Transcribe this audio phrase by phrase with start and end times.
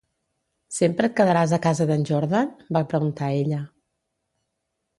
[0.77, 3.61] "Sempre et quedaràs a casa de"n Jordan?", va preguntar ella.